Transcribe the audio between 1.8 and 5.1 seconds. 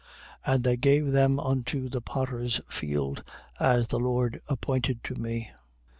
the potter's field, as the Lord appointed